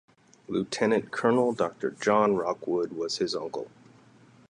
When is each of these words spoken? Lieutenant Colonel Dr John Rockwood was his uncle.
Lieutenant 0.47 1.11
Colonel 1.11 1.53
Dr 1.53 1.91
John 1.91 2.35
Rockwood 2.35 2.91
was 2.93 3.19
his 3.19 3.35
uncle. 3.35 3.69